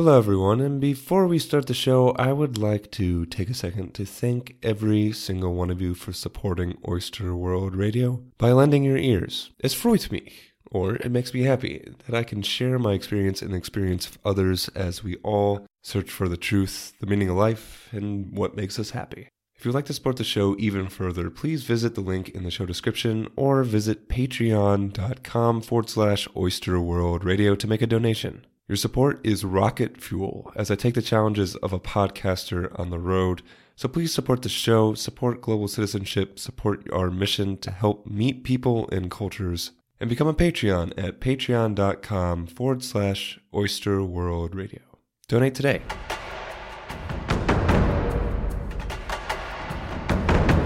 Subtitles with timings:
[0.00, 3.92] Hello, everyone, and before we start the show, I would like to take a second
[3.96, 8.96] to thank every single one of you for supporting Oyster World Radio by lending your
[8.96, 9.50] ears.
[9.62, 13.52] Es freut mich, or it makes me happy, that I can share my experience and
[13.52, 17.90] the experience of others as we all search for the truth, the meaning of life,
[17.92, 19.28] and what makes us happy.
[19.54, 22.50] If you'd like to support the show even further, please visit the link in the
[22.50, 28.46] show description or visit patreon.com forward slash oyster world radio to make a donation.
[28.69, 32.97] Your support is rocket fuel as I take the challenges of a podcaster on the
[32.97, 33.43] road.
[33.75, 38.89] So please support the show, support global citizenship, support our mission to help meet people
[38.89, 44.81] and cultures, and become a Patreon at patreon.com forward slash oyster world radio.
[45.27, 45.81] Donate today.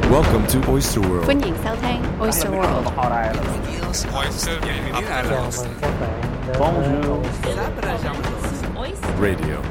[0.10, 1.26] Welcome to Oyster World.
[1.26, 2.90] 欢迎收听 Oyster World。
[9.19, 9.63] Radio.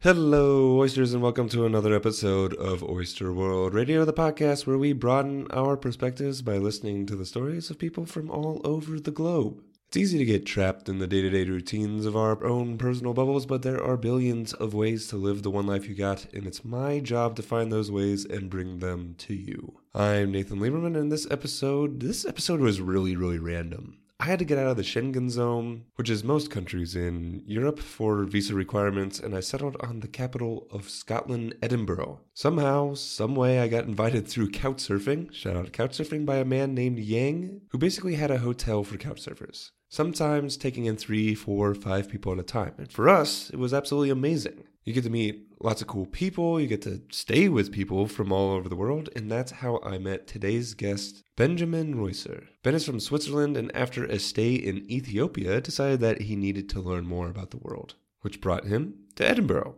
[0.00, 4.94] Hello, oysters, and welcome to another episode of Oyster World Radio, the podcast where we
[4.94, 9.62] broaden our perspectives by listening to the stories of people from all over the globe.
[9.88, 13.12] It's easy to get trapped in the day to day routines of our own personal
[13.12, 16.46] bubbles, but there are billions of ways to live the one life you got, and
[16.46, 19.80] it's my job to find those ways and bring them to you.
[19.94, 23.98] I'm Nathan Lieberman, and this episode, this episode was really, really random.
[24.20, 27.78] I had to get out of the Schengen zone, which is most countries in Europe,
[27.78, 32.18] for visa requirements, and I settled on the capital of Scotland, Edinburgh.
[32.34, 37.60] Somehow, someway, I got invited through couchsurfing, shout out couchsurfing, by a man named Yang,
[37.70, 39.70] who basically had a hotel for couchsurfers.
[39.88, 42.74] Sometimes taking in three, four, five people at a time.
[42.76, 44.64] And for us, it was absolutely amazing.
[44.88, 48.32] You get to meet lots of cool people, you get to stay with people from
[48.32, 52.46] all over the world, and that's how I met today's guest, Benjamin Reusser.
[52.62, 56.80] Ben is from Switzerland, and after a stay in Ethiopia, decided that he needed to
[56.80, 59.74] learn more about the world, which brought him to Edinburgh.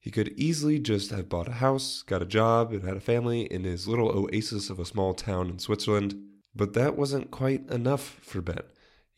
[0.00, 3.42] He could easily just have bought a house, got a job, and had a family
[3.42, 6.20] in his little oasis of a small town in Switzerland,
[6.52, 8.64] but that wasn't quite enough for Ben.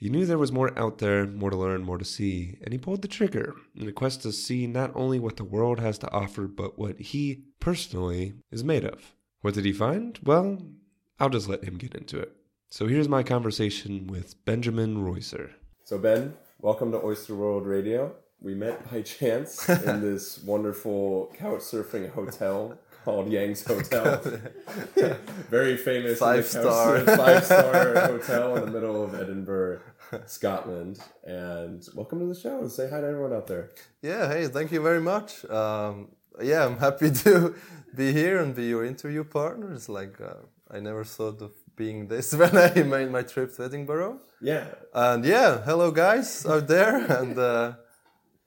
[0.01, 2.79] He knew there was more out there, more to learn, more to see, and he
[2.79, 6.11] pulled the trigger in a quest to see not only what the world has to
[6.11, 9.15] offer, but what he, personally, is made of.
[9.43, 10.19] What did he find?
[10.25, 10.63] Well,
[11.19, 12.33] I'll just let him get into it.
[12.71, 15.51] So here's my conversation with Benjamin Reusser.
[15.85, 16.33] So, Ben,
[16.63, 18.15] welcome to Oyster World Radio.
[18.41, 24.23] We met by chance in this wonderful couch surfing hotel called Yang's Hotel.
[25.51, 27.01] Very famous Five star.
[27.01, 29.81] five star hotel in the middle of Edinburgh,
[30.27, 30.99] Scotland.
[31.25, 32.61] And welcome to the show.
[32.61, 33.71] And say hi to everyone out there.
[34.03, 35.45] Yeah, hey, thank you very much.
[35.47, 36.09] Um,
[36.43, 37.55] yeah, I'm happy to
[37.95, 39.73] be here and be your interview partner.
[39.73, 40.35] It's like uh,
[40.71, 44.21] I never thought of being this when I made my trip to Edinburgh.
[44.41, 44.67] Yeah.
[44.95, 47.73] And yeah, hello guys out there, and uh,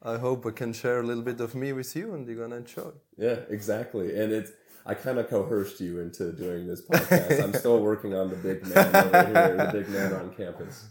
[0.03, 2.57] I hope I can share a little bit of me with you, and you're gonna
[2.57, 2.91] enjoy.
[3.17, 4.17] Yeah, exactly.
[4.19, 4.51] And it's
[4.85, 7.41] I kind of coerced you into doing this podcast.
[7.41, 10.85] I'm still working on the big man over here, the big man on campus.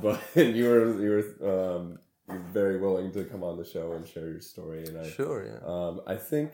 [0.00, 1.10] But you were you
[1.40, 1.98] were um,
[2.28, 4.84] you're very willing to come on the show and share your story.
[4.84, 5.66] And I Sure, yeah.
[5.66, 6.52] um, I think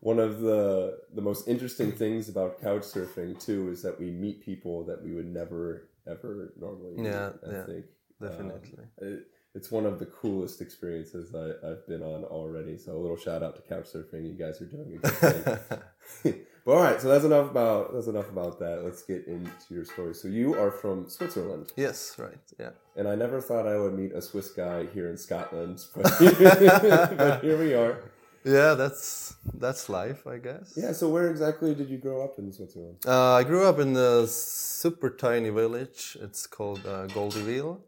[0.00, 4.44] one of the the most interesting things about couch surfing too is that we meet
[4.44, 7.06] people that we would never ever normally meet.
[7.06, 7.84] Yeah, I yeah, think
[8.20, 8.84] Definitely.
[9.00, 12.76] Um, it, it's one of the coolest experiences I, I've been on already.
[12.78, 14.26] So a little shout out to couch surfing.
[14.26, 15.78] You guys are doing a good thing.
[16.64, 18.84] but all right, so that's enough about that's enough about that.
[18.84, 20.14] Let's get into your story.
[20.14, 22.38] So you are from Switzerland, yes, right.
[22.58, 22.70] Yeah.
[22.96, 27.42] and I never thought I would meet a Swiss guy here in Scotland, but, but
[27.42, 28.02] here we are.
[28.44, 30.74] Yeah, that's that's life, I guess.
[30.76, 30.92] Yeah.
[30.92, 32.96] So where exactly did you grow up in Switzerland?
[33.06, 36.16] Uh, I grew up in a super tiny village.
[36.20, 37.80] It's called uh, Goldiwil.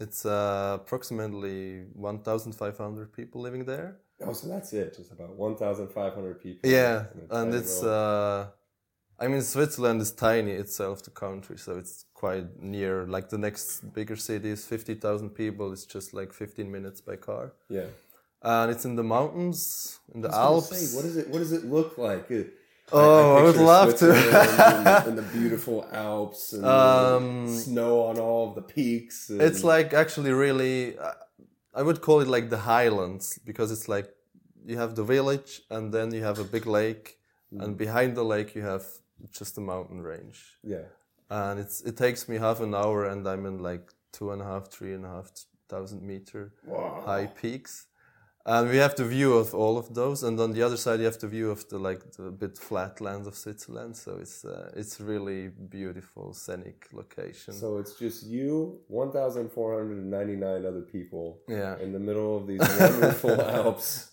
[0.00, 3.98] It's uh, approximately 1,500 people living there.
[4.24, 4.96] Oh, so that's it.
[4.96, 6.70] Just about one thousand five hundred people.
[6.70, 7.82] Yeah, and it's.
[7.82, 8.46] Uh,
[9.18, 13.04] I mean, Switzerland is tiny itself, the country, so it's quite near.
[13.06, 15.72] Like the next bigger city is 50,000 people.
[15.72, 17.52] It's just like 15 minutes by car.
[17.68, 17.86] yeah.
[18.44, 20.68] And it's in the mountains, in the Alps.
[20.76, 21.28] Say, what does it?
[21.28, 22.28] What does it look like?
[22.30, 22.54] It-
[22.92, 24.12] Oh, I would love to.
[24.12, 29.30] And, the- and the beautiful Alps and Um, snow on all of the peaks.
[29.30, 31.12] And, It's like actually really, uh,
[31.74, 34.08] I would call it like the highlands because it's like
[34.64, 37.18] you have the village and then you have a big lake,
[37.54, 37.62] Mm.
[37.64, 38.84] and behind the lake you have
[39.38, 40.38] just a mountain range.
[40.62, 40.86] yeah,
[41.28, 43.84] And it's it takes me half an hour, and I'm in like
[44.16, 45.26] two and a half, three and a half
[45.68, 47.02] thousand meter wow.
[47.04, 47.72] high peaks.
[48.44, 51.06] And we have the view of all of those, and on the other side you
[51.06, 53.96] have the view of the like the bit flat land of Switzerland.
[53.96, 57.54] So it's uh, it's really beautiful scenic location.
[57.54, 64.10] So it's just you, 1,499 other people yeah, in the middle of these wonderful Alps,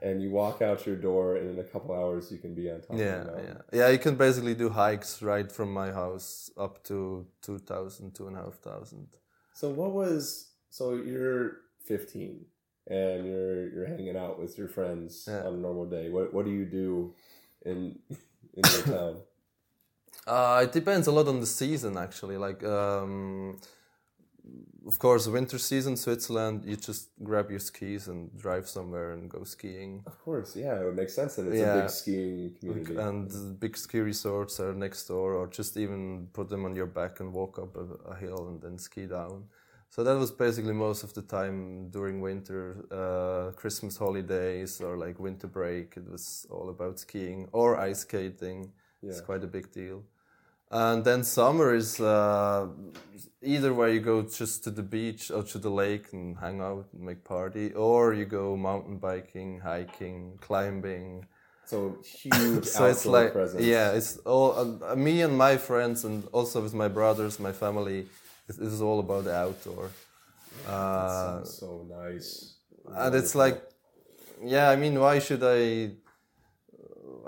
[0.00, 2.80] and you walk out your door, and in a couple hours you can be on
[2.80, 3.88] top yeah, of yeah, yeah.
[3.88, 9.08] You can basically do hikes right from my house up to 2,000, 2,500.
[9.52, 12.44] So what was so you're 15
[12.86, 15.46] and you're you're hanging out with your friends Yeah.
[15.46, 16.10] on a normal day.
[16.10, 17.14] What what do you do
[17.64, 17.98] in
[18.54, 19.16] in your town?
[20.26, 22.36] Uh, it depends a lot on the season, actually.
[22.36, 23.60] Like, um,
[24.84, 29.44] of course, winter season, Switzerland, you just grab your skis and drive somewhere and go
[29.44, 30.02] skiing.
[30.06, 32.96] Of course, yeah, it would make sense that it's a big skiing community.
[32.96, 37.20] And big ski resorts are next door, or just even put them on your back
[37.20, 39.44] and walk up a, a hill and then ski down.
[39.90, 45.18] So that was basically most of the time during winter, uh, Christmas holidays or like
[45.18, 45.94] winter break.
[45.96, 48.72] It was all about skiing or ice skating.
[49.08, 50.02] It's quite a big deal.
[50.70, 52.68] And then summer is uh,
[53.42, 56.88] either where you go just to the beach or to the lake and hang out
[56.92, 61.24] and make party, or you go mountain biking, hiking, climbing.
[61.64, 63.64] so huge So it's like presence.
[63.64, 68.06] yeah, it's all uh, me and my friends, and also with my brothers, my family.
[68.46, 69.90] This is all about the outdoor.
[70.66, 72.54] Uh, so nice.
[72.94, 73.62] and it's like
[74.44, 75.90] yeah i mean why should i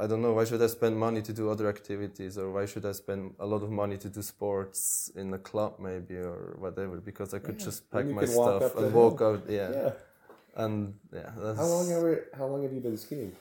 [0.03, 2.85] i don't know why should i spend money to do other activities or why should
[2.87, 6.97] i spend a lot of money to do sports in a club maybe or whatever
[7.11, 9.29] because i could just pack my can walk up stuff and walk hill.
[9.29, 9.91] out yeah, yeah.
[10.56, 13.32] and yeah How long we, how long have you been skiing?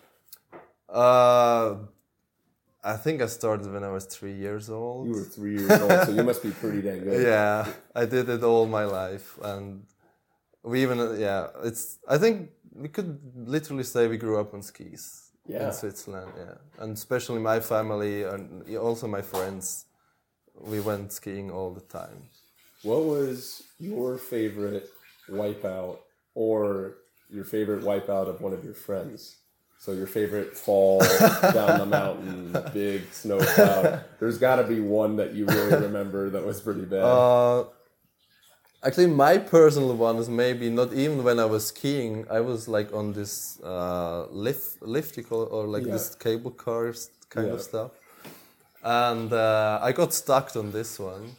[0.89, 1.75] uh
[2.93, 5.97] i think i started when i was three years old You were three years old,
[6.07, 7.21] so you must be pretty dang good.
[7.31, 7.57] yeah
[8.01, 9.65] i did it all my life and
[10.69, 10.97] we even
[11.27, 11.83] yeah it's
[12.15, 12.35] i think
[12.83, 13.11] we could
[13.55, 15.05] literally say we grew up on skis
[15.53, 15.67] Yeah.
[15.67, 18.43] in switzerland yeah and especially my family and
[18.87, 19.65] also my friends
[20.73, 22.19] we went skiing all the time
[22.91, 23.37] What was
[23.89, 24.85] your favorite
[25.39, 25.97] wipeout
[26.45, 26.65] or
[27.37, 29.19] your favorite wipeout of one of your friends?
[29.79, 30.99] So your favorite fall
[31.53, 34.01] down the mountain, big snow cloud.
[34.19, 37.03] There's got to be one that you really remember that was pretty bad.
[37.03, 37.63] uh,
[38.83, 42.93] actually my personal one is maybe not even when i was skiing i was like
[42.93, 45.93] on this uh, lift lift you call or like Yeah.
[45.93, 47.91] this cable cars kind of stuff
[48.83, 51.35] and uh, i got stuck on this one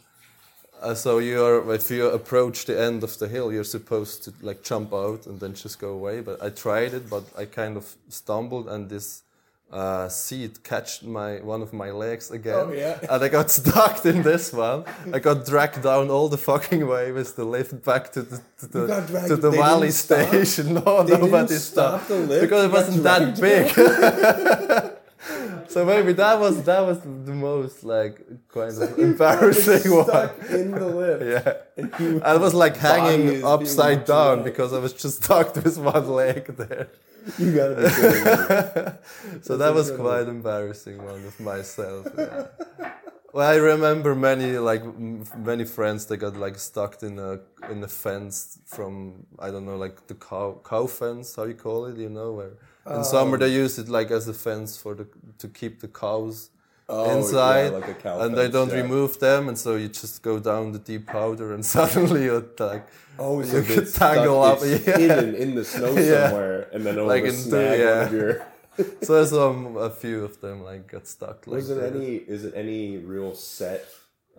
[0.81, 4.63] Uh, so you're if you approach the end of the hill, you're supposed to like
[4.63, 6.21] jump out and then just go away.
[6.21, 9.23] But I tried it, but I kind of stumbled and this
[9.71, 12.55] uh, seat catched my one of my legs again.
[12.55, 12.97] Oh, yeah.
[13.09, 14.83] And I got stuck in this one.
[15.13, 18.67] I got dragged down all the fucking way with the lift back to the to
[18.67, 20.27] the, to the valley didn't stop?
[20.29, 20.73] station.
[20.85, 24.95] No, They nobody stopped because it wasn't that big.
[25.69, 28.15] so maybe that was that was the most like
[28.53, 30.05] kind of embarrassing one.
[30.05, 31.23] Stuck in the lift.
[31.79, 32.21] Yeah.
[32.31, 36.87] I was like hanging upside down because I was just stuck with one leg there.
[37.37, 38.91] You gotta be kidding me.
[39.45, 40.09] So That's that was incredible.
[40.09, 42.07] quite embarrassing one of myself.
[42.17, 42.47] Yeah.
[43.33, 47.39] well, I remember many like m- many friends that got like stuck in a
[47.71, 51.85] in a fence from I don't know like the cow cow fence how you call
[51.89, 52.53] it you know where
[52.95, 53.39] in summer Oh.
[53.39, 55.05] they use it like as a fence for the
[55.37, 56.49] to keep the cows
[56.91, 58.81] Oh, yeah, inside like a cow and they don't yeah.
[58.83, 62.87] remove them and so you just go down the deep powder and suddenly you're like
[63.21, 64.97] Oh, You so could tangle stuck- up, yeah.
[64.97, 66.29] hidden in the snow Yeah.
[66.29, 68.05] somewhere, and then over Like the- snag yeah.
[68.05, 68.47] of your.
[69.05, 72.15] so there's um, a few of them like got stuck like Was it any?
[72.15, 73.83] Is it any real set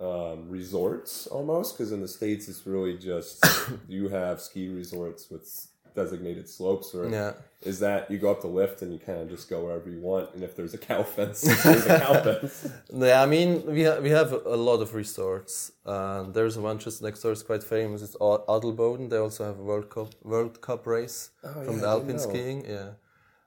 [0.00, 1.68] um, resorts almost?
[1.76, 3.44] Because in the states, it's really just
[3.88, 5.46] you have ski resorts with
[5.94, 7.32] designated slopes, or yeah
[7.62, 10.00] is that you go up the lift and you kind of just go wherever you
[10.00, 12.66] want, and if there's a cow fence, there's a cow fence.
[12.92, 15.72] Yeah, I mean, we ha- we have a lot of resorts.
[15.84, 18.00] Uh, there's one just next door, it's quite famous.
[18.02, 19.10] It's Adelboden.
[19.10, 22.64] They also have a World Cup World Cup race Oh, from yeah, the alpine skiing.
[22.64, 22.90] Yeah,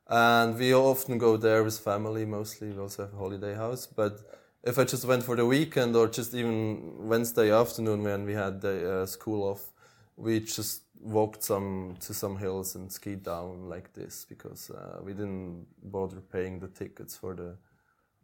[0.07, 2.25] and we often go there with family.
[2.25, 3.87] Mostly, we also have a holiday house.
[3.87, 4.19] But
[4.63, 8.61] if I just went for the weekend or just even Wednesday afternoon when we had
[8.61, 9.71] the uh, school off,
[10.17, 15.13] we just walked some to some hills and skied down like this because uh, we
[15.13, 17.55] didn't bother paying the tickets for the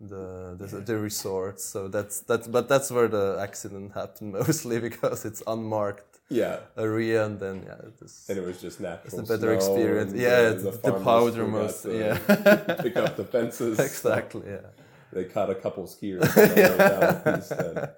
[0.01, 1.59] the the, the resort.
[1.59, 7.25] So that's that's but that's where the accident happened mostly because it's unmarked Yeah, area
[7.25, 9.19] and then yeah it is, and it was just natural.
[9.19, 10.13] it's a better experience.
[10.13, 12.17] Yeah, the, the, the powder most- yeah.
[12.83, 13.79] pick up the fences.
[13.79, 14.67] exactly yeah.
[15.11, 17.89] They caught a couple skiers on their way down.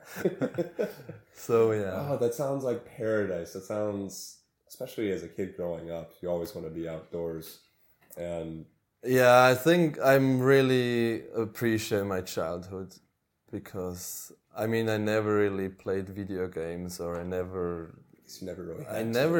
[1.33, 2.07] So yeah.
[2.09, 3.53] Oh, that sounds like paradise.
[3.53, 4.37] That sounds
[4.71, 7.47] especially as a kid growing up, you always want to be outdoors,
[8.17, 8.65] and
[9.03, 12.91] Yeah, I think I'm really appreciate my childhood
[13.51, 14.31] because
[14.63, 17.65] I mean I never really played video games or I never
[18.41, 18.85] never really.
[18.97, 19.09] I to.
[19.19, 19.39] never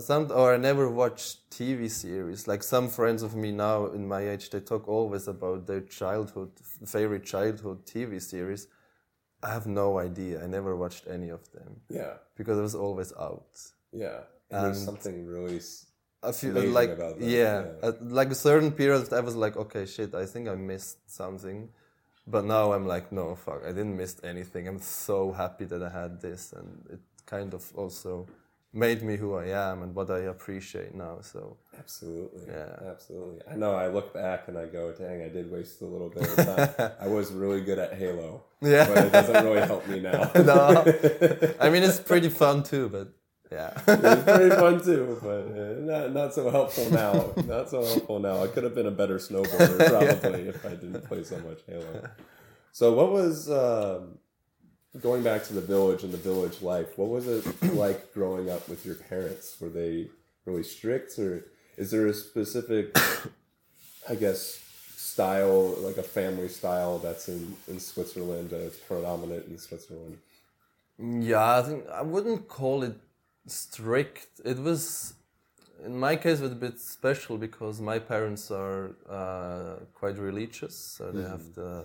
[0.00, 2.48] some or I never watched TV series.
[2.48, 6.50] Like some friends of me now in my age, they talk always about their childhood
[6.94, 8.62] favorite childhood TV series.
[9.42, 10.42] I have no idea.
[10.44, 13.52] I never watched any of them Yeah, because it was always out.
[13.92, 14.20] yeah.
[14.50, 15.60] And there's something really.
[16.32, 17.88] feel Amazing like about that, yeah, yeah.
[17.88, 21.68] At, like a certain period, I was like, okay, shit, I think I missed something,
[22.26, 24.66] but now I'm like, no, fuck, I didn't miss anything.
[24.68, 28.26] I'm so happy that I had this, and it kind of also
[28.72, 31.18] made me who I am and what I appreciate now.
[31.20, 32.42] So Absolutely.
[32.48, 32.74] Yeah.
[32.90, 33.40] Absolutely.
[33.48, 33.72] I know.
[33.74, 36.90] I look back and I go, "Dang, I did waste a little bit of time.
[37.00, 38.88] I was really good at Halo, Yeah.
[38.88, 40.28] but it doesn't really help me now.
[40.34, 40.84] no,
[41.60, 43.12] I mean it's pretty fun too, but
[43.54, 47.32] yeah, It's very fun too, but uh, not not so helpful now.
[47.46, 48.42] Not so helpful now.
[48.42, 49.88] I could have been a better snowboarder
[50.22, 52.08] probably if I didn't play so much Halo.
[52.72, 54.18] So, what was um,
[55.00, 56.98] going back to the village and the village life?
[56.98, 57.44] What was it
[57.74, 59.56] like growing up with your parents?
[59.60, 60.08] Were they
[60.46, 61.46] really strict, or
[61.76, 62.98] is there a specific,
[64.08, 64.60] I guess,
[64.96, 70.18] style like a family style that's in in Switzerland that's predominant in Switzerland?
[70.98, 71.58] yeah.
[71.58, 72.96] I think I wouldn't call it
[73.46, 74.40] strict.
[74.44, 75.14] It was.
[75.84, 80.74] In my case, it was a bit special because my parents are uh, quite religious,
[80.74, 81.84] so they have the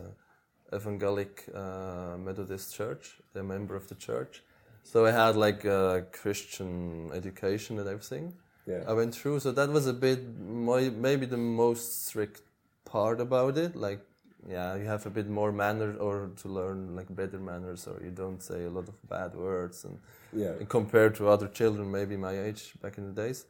[0.72, 3.20] Evangelic uh, Methodist Church.
[3.34, 4.44] They're a member of the church,
[4.84, 8.34] so I had like a Christian education and everything.
[8.66, 8.84] Yeah.
[8.88, 12.42] I went through, so that was a bit my, maybe the most strict
[12.86, 13.76] part about it.
[13.76, 14.02] Like,
[14.48, 18.12] yeah, you have a bit more manners, or to learn like better manners, or you
[18.12, 20.00] don't say a lot of bad words, and
[20.32, 20.54] Yeah.
[20.68, 23.46] compared to other children, maybe my age back in the days.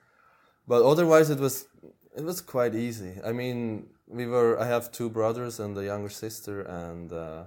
[0.68, 1.68] But otherwise, it was
[2.16, 3.14] it was quite easy.
[3.24, 4.60] I mean, we were.
[4.60, 7.44] I have two brothers and a younger sister, and uh,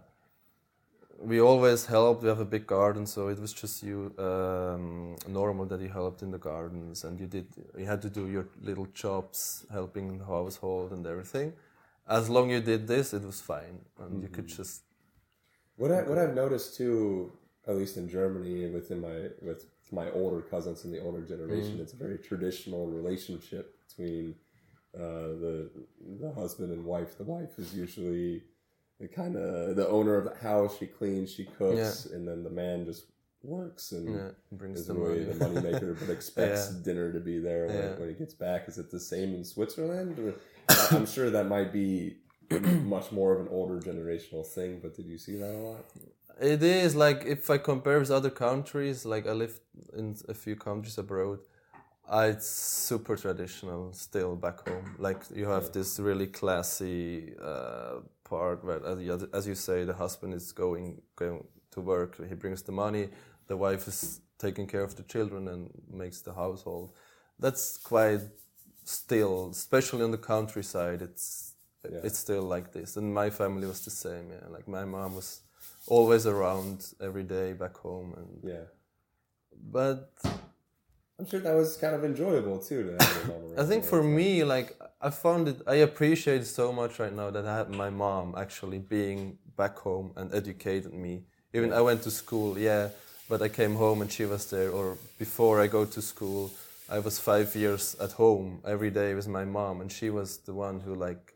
[1.18, 2.22] we always helped.
[2.22, 6.22] We have a big garden, so it was just you um, normal that you helped
[6.22, 7.46] in the gardens, and you did.
[7.78, 11.52] You had to do your little jobs, helping in the household and everything.
[12.08, 14.82] As long you did this, it was fine, and you could just
[15.76, 17.32] What I what I've noticed too,
[17.66, 21.92] at least in Germany, within my with my older cousins in the older generation, it's
[21.92, 24.34] a very traditional relationship between
[24.94, 24.98] uh,
[25.44, 25.70] the
[26.20, 27.16] the husband and wife.
[27.18, 28.42] The wife is usually
[29.00, 30.78] the kind of the owner of the house.
[30.78, 33.04] She cleans, she cooks, and then the man just
[33.44, 35.32] works and yeah, brings is the really money.
[35.32, 36.78] the money maker, but expects Yeah.
[36.84, 37.94] dinner to be there when, Yeah.
[37.98, 38.68] when he gets back.
[38.68, 40.18] Is it the same in Switzerland?
[40.20, 40.34] Or,
[40.68, 42.16] I'm sure that might be
[42.50, 45.84] much more of an older generational thing, but did you see that a lot?
[46.40, 49.60] It is like if I compare with other countries, like I lived
[49.96, 51.40] in a few countries abroad,
[52.08, 54.96] uh, it's super traditional still back home.
[54.98, 59.94] Like you have this really classy uh, part where, as you, as you say, the
[59.94, 63.08] husband is going going to work, he brings the money,
[63.46, 66.92] the wife is taking care of the children and makes the household.
[67.38, 68.20] That's quite
[68.84, 71.02] still, especially on the countryside.
[71.02, 72.06] It's Yeah.
[72.06, 74.30] it's still like this, and my family was the same.
[74.30, 75.40] Yeah, like my mom was
[75.86, 78.66] always around every day back home, and Yeah.
[79.52, 80.12] but
[81.18, 82.82] I'm sure that was kind of enjoyable too.
[82.84, 86.72] To have your mom I think for me, like I found it, I appreciate so
[86.72, 91.24] much right now that I have my mom actually being back home and educated me.
[91.52, 92.88] Even I went to school, yeah,
[93.28, 94.70] but I came home and she was there.
[94.70, 96.50] Or before I go to school,
[96.92, 100.54] I was five years at home every day with my mom, and she was the
[100.54, 101.34] one who like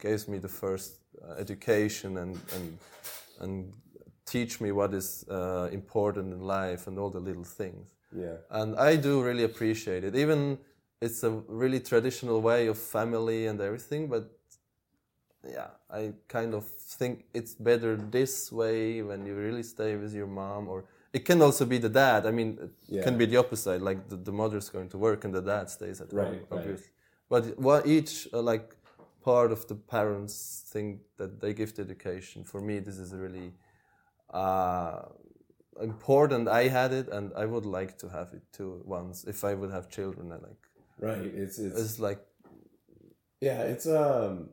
[0.00, 2.78] gave me the first uh, education and and
[3.40, 3.72] and
[4.24, 7.86] teach me what is uh, important in life and all the little things
[8.16, 10.14] yeah, and I do really appreciate it.
[10.16, 10.58] Even
[11.00, 14.30] it's a really traditional way of family and everything, but
[15.46, 20.26] yeah, I kind of think it's better this way when you really stay with your
[20.26, 22.26] mom, or it can also be the dad.
[22.26, 23.02] I mean, it Yeah.
[23.02, 26.00] can be the opposite, like the, the mother's going to work and the dad stays
[26.00, 26.52] at Right, home, right.
[26.52, 26.90] obviously.
[27.28, 28.76] But what each uh, like
[29.22, 32.44] part of the parents think that they give the education.
[32.44, 33.52] For me, this is really
[34.30, 35.02] uh,
[35.80, 36.48] important.
[36.48, 38.82] I had it, and I would like to have it too.
[38.84, 40.62] Once, if I would have children, I like
[40.98, 41.18] right.
[41.42, 42.20] It's it's it's like
[43.40, 44.50] yeah, it's um,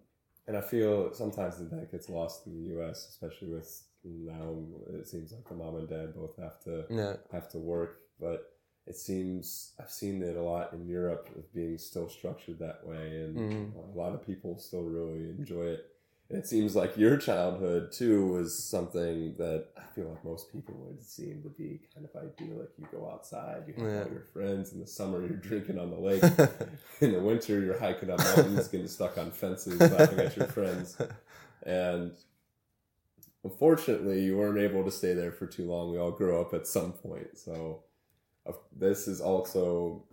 [0.47, 4.55] and I feel sometimes that that gets lost in the U.S., especially with now.
[4.99, 8.49] It seems like the mom and dad both have to yeah, have to work, but
[8.85, 13.21] it seems I've seen it a lot in Europe of being still structured that way,
[13.23, 13.75] and Mhm.
[13.93, 15.89] a lot of people still really enjoy it.
[16.29, 21.03] it seems like your childhood too was something that I feel like most people would
[21.03, 22.57] seem to be kind of ideal.
[22.59, 24.03] Like You go outside, you have Yeah.
[24.05, 24.73] all your friends.
[24.73, 26.23] In the summer, you're drinking on the lake.
[27.01, 30.97] In the winter, you're hiking up mountains, getting stuck on fences, laughing at your friends.
[31.65, 32.13] And
[33.43, 35.91] unfortunately, you weren't able to stay there for too long.
[35.91, 37.37] We all grow up at some point.
[37.37, 37.83] So
[38.47, 40.03] uh, this is also,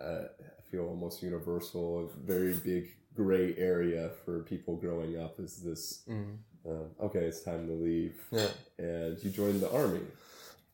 [0.00, 0.24] uh,
[0.58, 6.02] I feel almost universal, a very big gray area for people growing up is this,
[6.66, 8.16] um, okay, it's time to leave.
[8.30, 8.48] Yeah.
[8.78, 10.00] And you joined the army.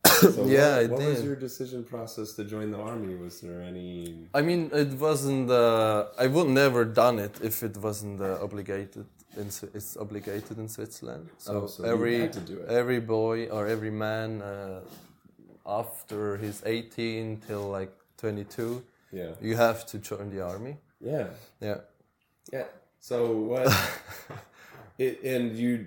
[0.20, 3.14] So Yeah, what, what was your decision process to join the army?
[3.16, 4.28] Was there any?
[4.34, 5.50] I mean, it wasn't.
[5.50, 9.06] Uh, I would never done it if it wasn't uh, obligated.
[9.36, 11.28] In, it's obligated in Switzerland.
[11.38, 12.68] So, Oh, so every had to do it.
[12.68, 14.80] every boy or every man uh,
[15.66, 19.30] after he's 18 till like 22, Yeah.
[19.40, 20.76] you have to join the army.
[21.00, 21.26] Yeah.
[21.60, 21.78] Yeah.
[22.52, 22.64] Yeah.
[23.00, 23.66] So what?
[24.98, 25.86] it, and you,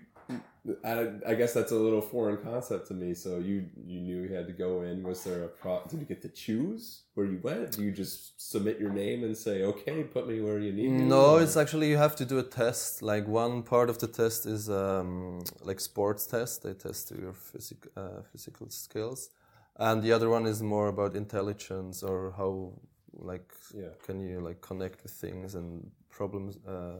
[0.83, 3.13] I, I guess that's a little foreign concept to me.
[3.13, 5.03] So you you knew you had to go in.
[5.03, 5.81] Was there a pro?
[5.89, 7.71] Did you get to choose where you went?
[7.71, 11.03] Do you just submit your name and say, "Okay, put me where you need me"?
[11.03, 13.01] No, it's actually you have to do a test.
[13.01, 16.63] Like one part of the test is um, like sports test.
[16.63, 19.29] They test your physic, uh, physical skills,
[19.77, 22.74] and the other one is more about intelligence or how
[23.13, 23.93] like Yeah.
[24.05, 27.00] can you like connect with things and problems uh,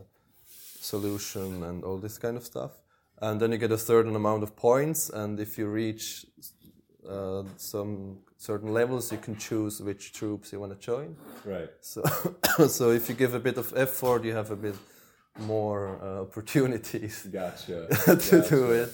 [0.81, 2.71] solution and all this kind of stuff.
[3.21, 6.25] And then you get a certain amount of points, and if you reach
[7.09, 11.15] uh, some certain levels, you can choose which troops you want to join.
[11.45, 11.69] right.
[11.81, 12.03] So,
[12.67, 14.75] so if you give a bit of effort, you have a bit
[15.39, 17.88] more uh, opportunities Gotcha.
[18.05, 18.45] to Gotcha.
[18.50, 18.89] do it.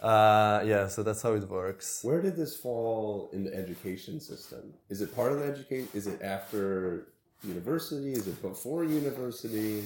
[0.00, 2.00] Uh, yeah, so that's how it works.
[2.02, 4.72] Where did this fall in the education system?
[4.88, 5.88] Is it part of the education?
[5.92, 7.08] Is it after
[7.44, 8.12] university?
[8.12, 9.84] Is it before university?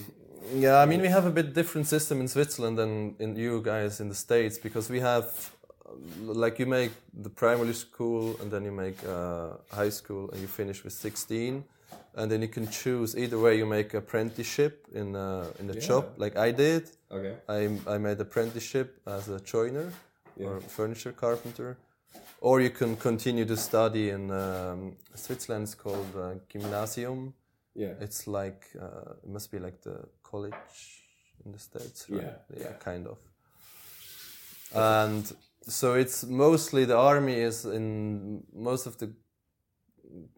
[0.52, 4.00] Yeah, I mean we have a bit different system in Switzerland than in you guys
[4.00, 5.52] in the states because we have
[5.86, 10.40] uh, like you make the primary school and then you make uh, high school and
[10.40, 11.64] you finish with 16
[12.16, 15.80] and then you can choose either way you make apprenticeship in a, in a Yeah.
[15.80, 17.34] job like I did Okay.
[17.48, 19.92] I, I made apprenticeship as a joiner
[20.36, 20.48] Yeah.
[20.48, 21.76] or furniture carpenter,
[22.40, 25.62] or you can continue to study in um, Switzerland.
[25.64, 27.34] It's called uh, gymnasium.
[27.76, 27.94] Yeah.
[28.00, 29.96] It's like uh, it must be like the
[30.34, 30.54] college
[31.44, 32.22] in the states, right?
[32.22, 33.18] Yeah, yeah, kind of.
[34.74, 35.24] And
[35.66, 39.08] so it's mostly the army is in most of the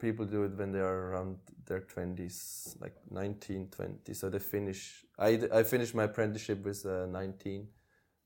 [0.00, 5.04] people do it when they are around their 20s like 19 20 so they finish
[5.18, 7.66] i, I finished my apprenticeship with uh, 19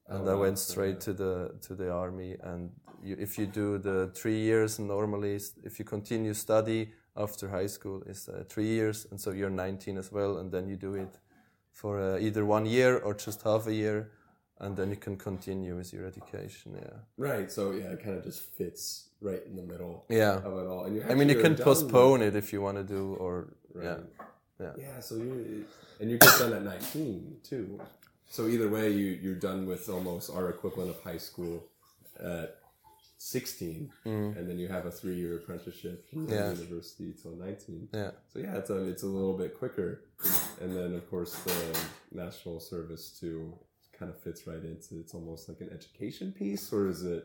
[0.09, 1.07] and Oh, i went straight yeah.
[1.07, 2.71] to the to the army and
[3.03, 8.03] you, if you do the three years normally if you continue study after high school
[8.07, 11.19] is uh, three years and so you're 19 as well and then you do it
[11.81, 13.99] for uh, either one year or just half a year
[14.63, 16.97] and then you can continue with your education yeah
[17.29, 17.49] Right.
[17.57, 18.85] So yeah, it kind of just fits
[19.29, 20.83] right in the middle yeah of it all.
[20.87, 23.33] And you i mean you can postpone it if you want to do or
[23.75, 23.85] Right.
[23.89, 23.99] yeah
[24.65, 25.65] yeah Yeah, so you
[26.01, 27.67] and you get done at 19 too.
[28.37, 31.57] So either way, you you're done with almost our equivalent of high school
[32.39, 32.49] at
[33.23, 36.31] 16, and then you have a three year apprenticeship from Mm.
[36.31, 36.53] Yeah.
[36.53, 37.89] university till 19.
[37.93, 39.91] yeah So yeah, it's a it's a little bit quicker,
[40.63, 41.59] and then of course the
[42.25, 43.39] national service too
[43.99, 44.99] kind of fits right into.
[45.03, 47.23] It's almost like an education piece, or is it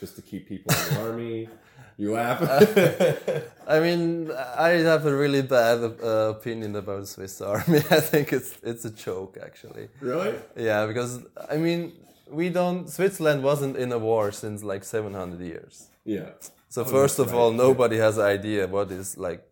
[0.00, 1.48] just to keep people in the army?
[1.96, 2.40] You laugh.
[3.74, 4.32] I mean,
[4.68, 7.78] I have a really bad uh, opinion about the Swiss Army.
[7.98, 9.86] I think it's it's a joke, actually.
[10.00, 10.34] really?
[10.56, 11.20] Yeah, because
[11.54, 11.92] I mean,
[12.30, 12.88] we don't.
[12.88, 15.88] Switzerland wasn't in a war since like 700 years.
[16.04, 16.30] Yeah.
[16.68, 19.42] So Oh, first of all, nobody has an idea what is like.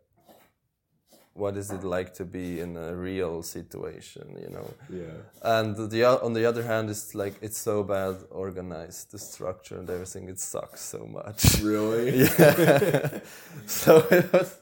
[1.33, 4.71] What is it like to be in a real situation, you know?
[4.89, 5.17] Yeah.
[5.43, 9.91] And the on the other hand, it's like it's so bad organized, the structure and
[9.91, 10.29] everything.
[10.29, 11.61] It sucks so much.
[11.61, 12.29] Really?
[12.39, 13.21] Yeah.
[13.67, 14.59] so it was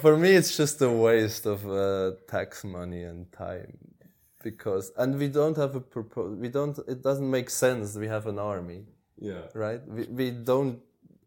[0.00, 0.30] for me.
[0.30, 3.89] It's just a waste of uh, tax money and time
[4.42, 6.36] because and we don't have a propose.
[6.36, 6.78] We don't.
[6.88, 7.96] It doesn't make sense.
[7.96, 8.84] We have an army,
[9.18, 9.42] Yeah.
[9.54, 9.80] right?
[9.86, 10.78] We we don't.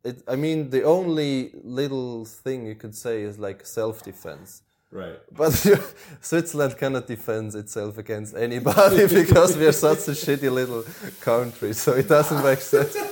[0.04, 4.64] It, I mean, the only little thing you could say is like self defense.
[4.92, 5.20] Right.
[5.32, 5.54] But
[6.22, 10.84] Switzerland cannot defend itself against anybody because we are such a shitty little
[11.22, 11.74] country.
[11.74, 12.96] So it doesn't make sense.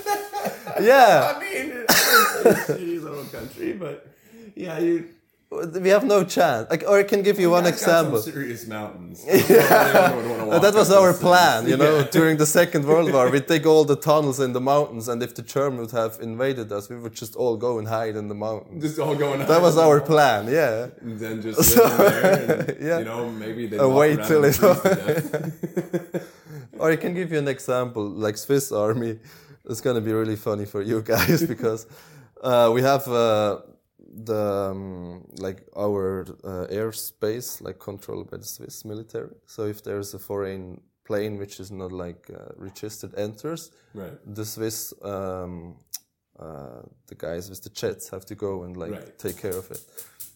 [0.80, 4.08] Yeah, I mean, it's a shitty little country, but
[4.56, 5.10] yeah, you.
[5.52, 6.70] We have no chance.
[6.70, 8.22] Like, or I can give you one got some example.
[8.22, 9.26] serious mountains.
[10.52, 12.04] Uh, that was our plan, you know.
[12.12, 15.34] During the Second World War, we'd dig all the tunnels in the mountains, and if
[15.34, 18.36] the Germans would have invaded us, we would just all go and hide in the
[18.36, 18.84] mountains.
[18.84, 19.48] Just all go going.
[19.48, 20.88] That was our plan, yeah.
[21.02, 23.00] And then just there, and, Yeah.
[23.00, 24.90] you know, maybe they Uh, wait till and it- freeze to
[25.32, 26.28] death.
[26.80, 29.20] or I can give you an example, like Swiss Army.
[29.70, 31.86] It's gonna be really funny for you guys because
[32.44, 33.60] uh, we have uh,
[34.14, 39.30] the um, like our uh, airspace like controlled by the Swiss military.
[39.46, 44.18] So if there's a foreign plane which is not like uh, registered enters, Right.
[44.36, 45.76] the Swiss um,
[46.40, 49.18] uh, the guys with the jets have to go and like Right.
[49.20, 49.82] take care of it.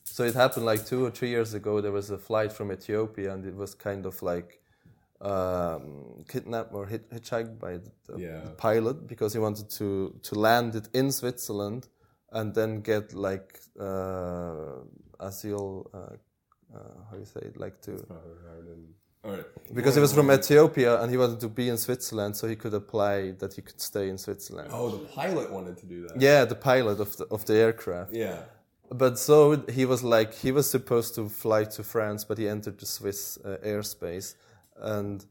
[0.04, 1.82] So it happened like two or three years ago.
[1.82, 4.62] There was a flight from Ethiopia, and it was kind of like
[5.22, 8.42] um, kidnapped or hit, hitchhiked by the, the, Yeah.
[8.46, 11.88] the pilot because he wanted to to land it in Switzerland
[12.36, 14.84] and then get like uh,
[15.19, 15.86] asylum.
[15.93, 15.98] Uh,
[16.76, 17.58] uh, how you say it?
[17.58, 17.93] Like to
[19.24, 19.45] All right.
[19.74, 22.74] because he was from Ethiopia and he wanted to be in Switzerland, so he could
[22.74, 24.69] apply that he could stay in Switzerland.
[24.71, 26.21] Oh, the pilot wanted to do that.
[26.21, 28.13] Yeah, the pilot of the of the aircraft.
[28.13, 28.39] Yeah.
[29.04, 32.78] But so he was like he was supposed to fly to France, but he entered
[32.80, 34.36] the Swiss uh, airspace,
[34.95, 35.26] and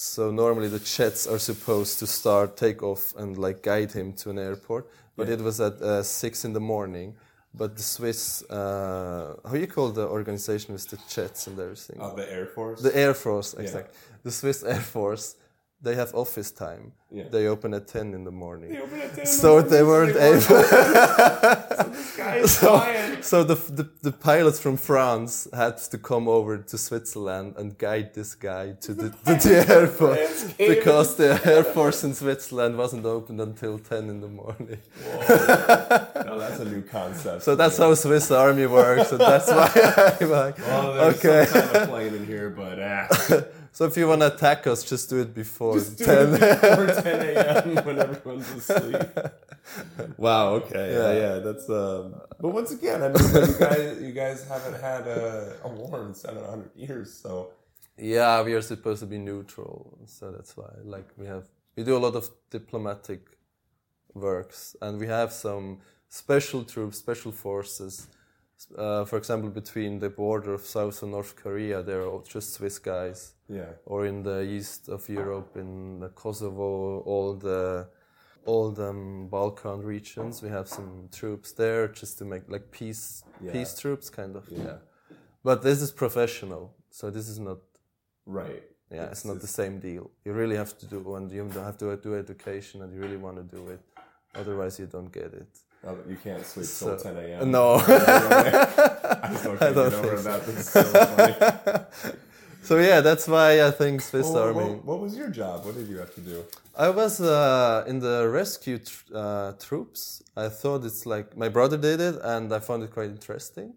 [0.00, 4.30] so normally the jets are supposed to start take off and like guide him to
[4.30, 4.84] an airport.
[5.16, 5.34] But Yeah.
[5.34, 7.14] it was at uh, six in the morning.
[7.52, 12.00] But the Swiss, uh, how you call the organization with the jets and everything?
[12.00, 12.80] Uh, the Air Force.
[12.80, 13.62] The Air Force, Yeah.
[13.64, 13.94] exactly.
[14.22, 15.34] The Swiss Air Force,
[15.82, 16.92] they have office time.
[17.10, 17.24] Yeah.
[17.30, 18.70] They open at ten in the morning.
[18.72, 20.40] They open at 10 in the so they weren't they able.
[21.90, 26.58] this guy is so, so the, the the pilots from France had to come over
[26.58, 30.20] to Switzerland and guide this guy to the, to the airport
[30.58, 34.78] because the Air Force in Switzerland wasn't opened until ten in the morning.
[36.26, 37.42] No, that's a new concept.
[37.42, 41.46] So that's how Swiss Army works, and that's why I'm like, Well, there's okay.
[41.50, 43.08] some kind of plane in here, but ah.
[43.80, 46.34] So if you want to attack us, just do it before Just do ten.
[46.34, 47.84] it before 10 a.m.
[47.86, 49.08] when everyone's asleep.
[50.18, 50.46] Wow.
[50.60, 50.92] Okay.
[50.92, 51.12] Yeah.
[51.12, 51.20] Yeah.
[51.22, 51.34] Yeah.
[51.38, 51.66] That's.
[51.70, 56.04] Um, but once again, I mean, you guys, you guys haven't had a, a war
[56.06, 57.52] in 700 years, so
[57.96, 60.68] Yeah, we are supposed to be neutral, so that's why.
[60.84, 63.22] Like we have, we do a lot of diplomatic
[64.12, 65.78] works, and we have some
[66.10, 68.08] special troops, special forces.
[68.76, 72.78] Uh, for example, between the border of South and North Korea, there are just Swiss
[72.78, 73.72] guys, yeah.
[73.86, 77.88] or in the east of Europe, in the Kosovo, all the
[78.46, 83.22] all the um, Balkan regions, we have some troops there just to make like peace
[83.42, 83.52] Yeah.
[83.52, 84.48] peace troops, kind of.
[84.50, 84.64] Yeah.
[84.64, 84.78] yeah.
[85.44, 87.58] But this is professional, so this is not
[88.26, 88.62] Right.
[88.90, 90.10] yeah, it's, It's- not the same deal.
[90.24, 93.36] You really have to do, and you have to do education, and you really want
[93.36, 93.80] to do it.
[94.34, 95.52] Otherwise, you don't get it.
[95.86, 97.50] Oh, you can't sleep till So- 10 a.m.
[97.50, 97.74] No.
[97.86, 100.22] I don't get over so.
[100.28, 100.46] that.
[100.46, 102.14] That's so funny.
[102.62, 104.54] So yeah, that's why I think Swiss Well, Army.
[104.74, 105.64] what, what was your job?
[105.64, 106.44] What did you have to do?
[106.76, 110.22] I was uh, in the rescue tr- uh, troops.
[110.36, 113.72] I thought it's like my brother did it, and I found it quite interesting.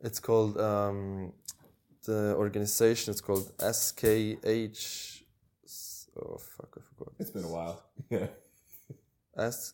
[0.00, 1.32] It's called um,
[2.04, 3.12] the organization.
[3.12, 5.22] It's called SKH.
[6.20, 7.14] Oh fuck, I forgot.
[7.20, 7.82] It's been a while.
[8.10, 8.26] Yeah.
[9.38, 9.72] S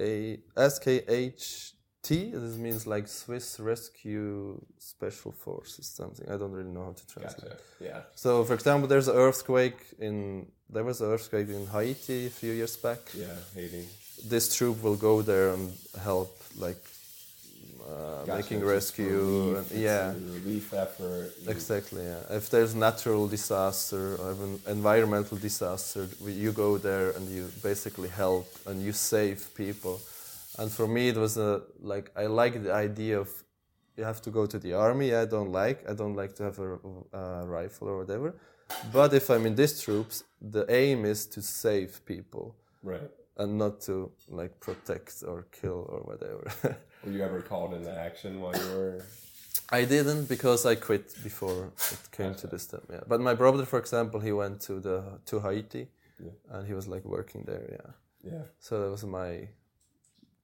[0.00, 1.72] A SKHT.
[2.08, 6.26] This means like Swiss Rescue Special Forces, something.
[6.30, 7.50] I don't really know how to translate.
[7.50, 7.62] Gotcha.
[7.80, 8.00] Yeah.
[8.14, 10.46] So, for example, there's an earthquake in.
[10.70, 12.98] There was an earthquake in Haiti a few years back.
[13.14, 13.26] Yeah.
[13.54, 13.86] Haiti.
[14.26, 16.82] This troop will go there and help, like
[17.88, 19.54] uh, making rescue.
[19.54, 21.32] relief, and, yeah, relief effort.
[21.46, 22.04] Exactly.
[22.04, 22.36] Yeah.
[22.36, 28.46] If there's natural disaster or even environmental disaster, you go there and you basically help
[28.66, 30.00] and you save people.
[30.58, 33.30] And for me, it was a like I like the idea of
[33.96, 35.14] you have to go to the army.
[35.14, 35.88] I don't like.
[35.88, 36.70] I don't like to have a,
[37.12, 38.34] a rifle or whatever.
[38.92, 43.10] But if I'm in these troops, the aim is to save people Right.
[43.38, 46.44] And not to like protect or kill or whatever.
[47.04, 49.04] Were you ever called into action while you were?
[49.70, 52.82] I didn't because I quit before it came to this step.
[52.90, 56.30] Yeah, but my brother, for example, he went to the to Haiti, Yeah.
[56.52, 57.66] and he was like working there.
[57.76, 58.42] Yeah, Yeah.
[58.58, 59.48] so that was my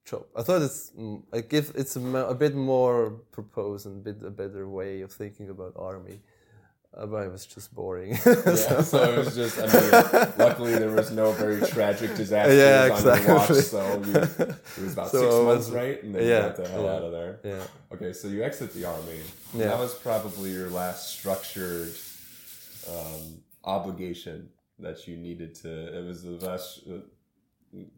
[0.05, 0.25] job.
[0.37, 0.93] I thought it's
[1.33, 5.11] I give it's a, a bit more proposed and a bit a better way of
[5.13, 6.21] thinking about army.
[6.97, 8.13] Uh, but it was just boring.
[8.27, 9.59] Yeah, so it was just.
[9.59, 14.15] I mean, luckily there was no very tragic disasters Yeah, on your watch, so you,
[14.15, 16.03] it was about So six months, right?
[16.03, 16.95] And then yeah, you got the hell yeah.
[16.95, 17.41] out of there.
[17.43, 17.95] yeah.
[17.95, 19.21] Okay, so you exit the army.
[19.55, 19.69] Yeah.
[19.69, 21.95] That was probably your last structured
[22.89, 25.99] um, obligation that you needed to.
[25.99, 26.99] It was the last, uh,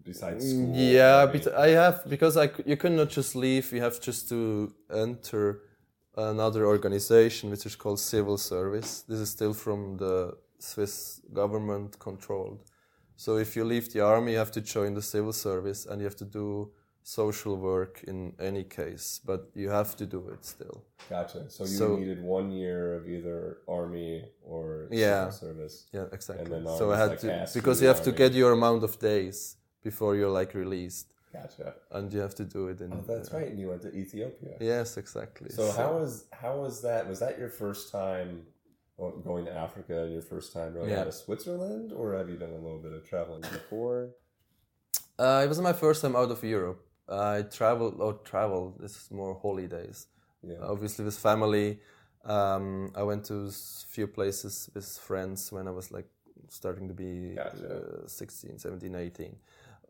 [0.05, 0.75] besides school.
[0.75, 3.73] Yeah, I but I have because I you cannot just leave.
[3.73, 5.61] You have just to enter
[6.17, 9.03] another organization which is called civil service.
[9.09, 12.61] This is still from the Swiss government controlled.
[13.17, 16.05] So if you leave the army, you have to join the civil service and you
[16.07, 16.71] have to do
[17.03, 20.83] social work in any case, but you have to do it still.
[21.09, 21.49] Gotcha.
[21.49, 25.31] So you So- needed one year of either army or Yeah.
[25.31, 25.87] service.
[25.93, 26.51] Yeah, exactly.
[26.51, 28.99] then So I had like, to because you you have to get your amount of
[28.99, 31.07] days before you're like released,
[31.43, 31.75] Gotcha.
[31.97, 32.93] and you have to do it in.
[32.93, 33.49] Oh, that's right.
[33.51, 34.55] And you went to Ethiopia.
[34.61, 35.51] Yes, exactly.
[35.51, 37.03] So how was how was that?
[37.13, 38.31] Was that your first time
[39.29, 39.95] going to Africa?
[40.05, 41.01] and Your first time really Yeah.
[41.03, 43.99] out of Switzerland, or have you done a little bit of traveling before?
[45.19, 46.81] Uh, it was my first time out of Europe.
[47.09, 48.79] I traveled or traveled.
[48.81, 49.99] This is more holidays.
[50.43, 50.57] Yeah.
[50.63, 51.69] Obviously with family.
[52.25, 53.51] Um, I went to a
[53.95, 56.09] few places with friends when I was like
[56.49, 58.03] starting to be Gotcha.
[58.05, 59.37] uh, 16, 17, 18.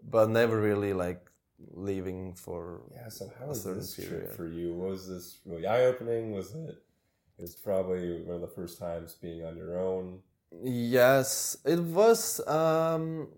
[0.03, 1.31] But never really like
[1.73, 3.09] leaving for Yeah.
[3.09, 4.75] So how a was certain this trip for you?
[4.75, 6.33] Was this really eye opening?
[6.33, 6.83] Was it?
[7.39, 10.21] It's probably one of the first times being on your own.
[10.63, 12.41] Yes, it was.
[12.47, 13.29] Um,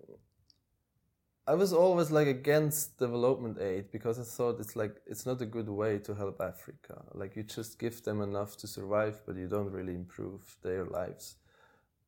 [1.46, 5.46] I was always like against development aid because I thought it's like it's not a
[5.46, 7.02] good way to help Africa.
[7.14, 11.36] Like you just give them enough to survive, but you don't really improve their lives.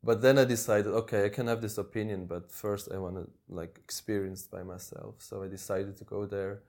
[0.02, 3.28] But then I decided, okay, I can have this opinion, but first I want to
[3.48, 5.16] like experience by myself.
[5.18, 6.62] So I decided to go there,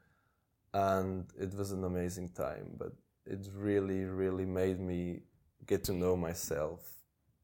[0.73, 2.71] and it was an amazing time.
[2.77, 2.93] But
[3.25, 5.21] it really, really made me
[5.65, 6.79] get to know myself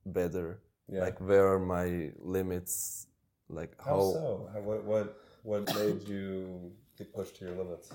[0.05, 1.01] better Yeah.
[1.01, 3.07] like where are my limits
[3.49, 4.49] like how, how, so?
[4.53, 5.07] How, what what
[5.43, 7.91] what made you get pushed to your limits?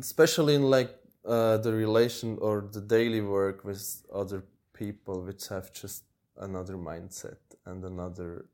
[0.00, 0.90] especially in like
[1.24, 6.04] uh, the relation or the daily work with other people which have just
[6.38, 8.46] another mindset and another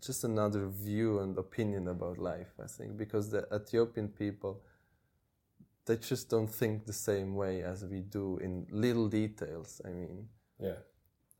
[0.00, 4.60] just another view and opinion about life i think because the ethiopian people
[5.86, 10.28] they just don't think the same way as we do in little details i mean
[10.58, 10.78] Yeah.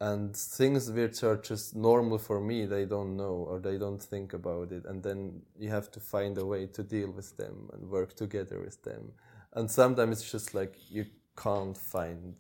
[0.00, 4.32] and things which are just normal for me they don't know or they don't think
[4.32, 7.90] about it and then you have to find a way to deal with them and
[7.90, 9.12] work together with them
[9.52, 11.04] and sometimes it's just like you
[11.36, 12.34] can't find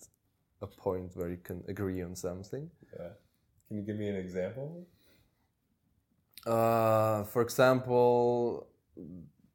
[0.64, 2.64] a point where you can agree on something.
[2.98, 3.12] Yeah.
[3.66, 4.68] Can you give me an example?
[6.46, 8.66] uh, for example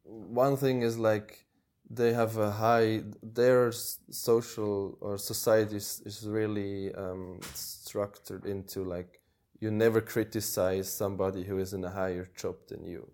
[0.03, 1.45] one thing is like
[1.89, 9.21] they have a high their social or society is, is really um, structured into like
[9.59, 13.11] you never criticize somebody who is in a higher job than you.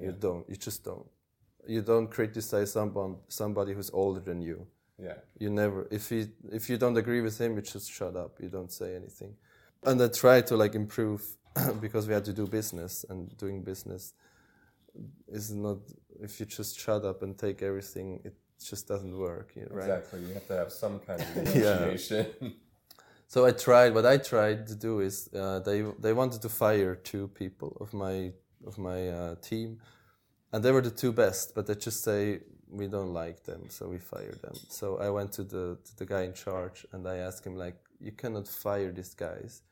[0.00, 1.06] You don't you just don't.
[1.68, 4.66] You don't criticize someone somebody who's older than you
[4.98, 5.14] Yeah.
[5.38, 8.48] you never if he if you don't agree with him you just shut up you
[8.48, 9.34] don't say anything
[9.82, 11.22] and i try to like improve
[11.80, 14.14] because we had to do business and doing business
[15.26, 15.78] is not
[16.20, 18.34] if you just shut up and take everything it
[18.70, 20.20] just doesn't work you right Exactly.
[20.20, 21.80] You have to have some kind of Yeah.
[21.86, 22.54] negotiation.
[23.26, 26.94] so i tried what i tried to do is uh, they they wanted to fire
[26.94, 28.32] two people of my
[28.66, 29.78] of my uh, team
[30.52, 33.88] and they were the two best but they just say we don't like them so
[33.88, 34.54] we fire them.
[34.68, 37.76] So i went to the to the guy in charge and i asked him like
[38.00, 39.62] you cannot fire these guys.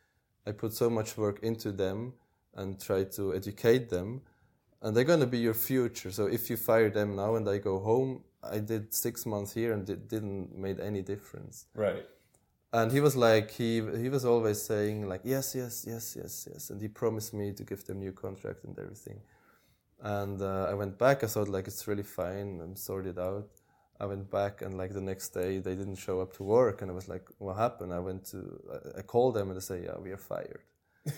[0.47, 2.15] I put so much work into them
[2.55, 4.23] and try to educate them
[4.83, 6.11] and they're going to be your future.
[6.11, 9.73] So if you fire them now and i go home i did six months here
[9.73, 11.67] and it didn't made any difference.
[11.75, 12.05] Right.
[12.81, 13.71] and he was like he
[14.05, 17.63] he was always saying like yes yes yes yes yes and he promised me to
[17.71, 19.19] give them new contract and everything
[20.03, 21.23] and uh, i went back.
[21.25, 22.61] I thought like it's really fine.
[22.63, 23.49] And sorted out.
[24.01, 26.83] I went back and like the next day they didn't show up to work.
[26.83, 27.93] And i was like what happened?
[27.93, 28.39] I went to
[28.75, 30.63] I- i called them and they say yeah we are fired.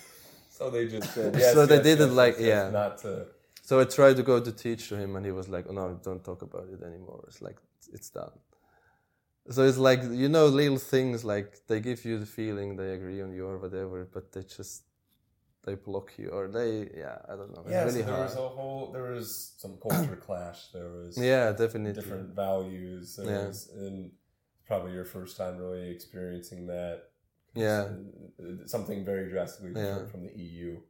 [0.58, 2.70] So they just said So they yes, didn't yes, like- yes, yes, yeah.
[2.80, 3.26] not to
[3.68, 5.84] so i tried to go to teach to him and he was like oh no
[6.08, 7.24] don't talk about it anymore.
[7.28, 7.58] It's like
[7.96, 8.34] it's done.
[9.54, 13.20] So it's like you know little things like they give you the feeling they agree
[13.26, 14.82] on you or whatever but they just
[15.64, 17.84] they block you or they yeah i don't know yeah.
[17.84, 20.60] really so there hard was a whole there was some culture clash.
[20.72, 23.16] There was yeah definitely different values.
[23.16, 23.46] There Yeah.
[23.46, 24.12] was, and
[24.66, 26.96] probably your first time really experiencing that.
[27.54, 27.88] Yeah.
[28.66, 30.12] Something very drastically different Yeah.
[30.12, 30.80] from the EU.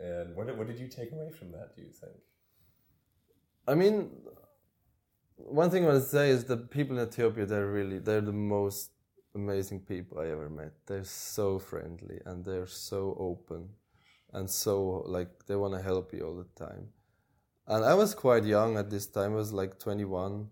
[0.00, 1.74] And what did, what did you take away from that?
[1.76, 2.18] Do you think?
[3.66, 3.96] I mean,
[5.36, 8.40] one thing I want to say is the people in Ethiopia, they're really, they're the
[8.60, 8.90] most
[9.34, 10.72] amazing people I ever met.
[10.86, 13.70] They're so friendly and they're so open
[14.32, 16.88] and so, like, they want to help you all the time.
[17.66, 20.48] And I was quite young at this time, I was like 21.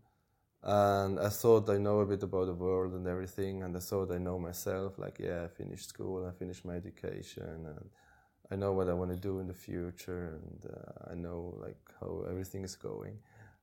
[0.62, 3.62] And I thought I know a bit about the world and everything.
[3.62, 4.98] And I thought I know myself.
[4.98, 7.88] Like, yeah, I finished school, I finished my education, and
[8.50, 11.78] I know what I want to do in the future, and uh, I know like
[12.00, 13.18] how everything is going.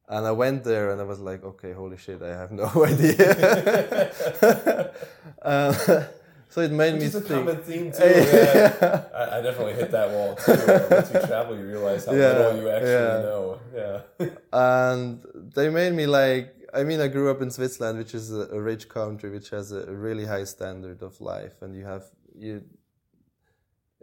[0.09, 4.11] And I went there, and I was like, okay, holy shit, I have no idea.
[5.41, 6.03] uh,
[6.53, 7.27] so it made me Which a think.
[7.27, 8.03] common theme too.
[8.03, 9.05] Yeah.
[9.21, 10.51] I, I definitely hit that wall too.
[10.97, 13.29] Once you travel, you realize how Yeah, little you actually yeah.
[13.29, 13.59] know.
[13.81, 14.29] Yeah.
[14.53, 15.23] and
[15.55, 16.45] they made me like
[16.79, 19.71] i mean i grew up in switzerland which is a, a rich country which has
[19.71, 22.03] a really high standard of life and you have
[22.45, 22.53] you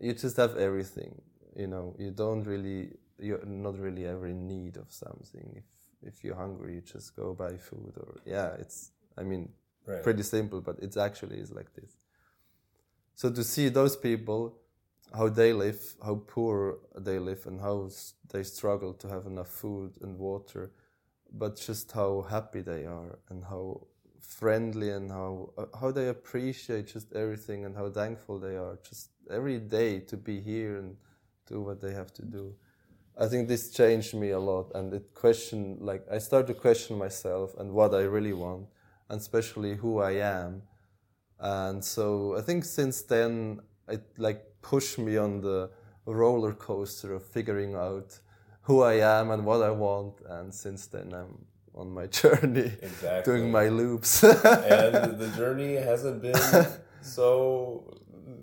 [0.06, 1.12] you just have everything.
[1.56, 2.80] You know, you don't really,
[3.18, 5.46] you're not really ever in need of something.
[5.60, 5.64] If
[6.10, 7.92] if you're hungry, you just go buy food.
[8.02, 8.92] Or yeah, it's.
[9.18, 9.50] I mean,
[9.86, 10.02] Right.
[10.02, 11.92] pretty simple, but it's actually is like this.
[13.20, 14.56] So to see those people,
[15.12, 17.90] how they live, how poor they live, and how
[18.32, 20.72] they struggle to have enough food and water,
[21.30, 23.88] but just how happy they are and how
[24.22, 29.10] friendly and how uh, how they appreciate just everything and how thankful they are just
[29.30, 30.96] every day to be here and
[31.46, 32.54] do what they have to do.
[33.18, 36.96] I think this changed me a lot, and it questioned like I started to question
[36.96, 38.68] myself and what I really want,
[39.10, 40.62] and especially who I am.
[41.40, 45.70] And so I think since then it like pushed me on the
[46.06, 48.18] roller coaster of figuring out
[48.62, 50.14] who I am and what I want.
[50.28, 53.32] And since then I'm on my journey, Exactly.
[53.32, 54.22] doing my loops.
[54.22, 56.66] and the journey hasn't been
[57.00, 57.96] so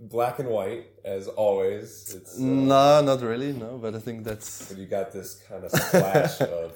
[0.10, 2.16] black and white as always.
[2.16, 3.54] It's uh, no, not really.
[3.54, 6.74] No, but I think that's but you got this kind of splash of